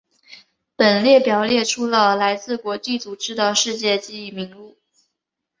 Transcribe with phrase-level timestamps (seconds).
[0.75, 4.75] 本列表列出了来自国际组织的世界记忆名录。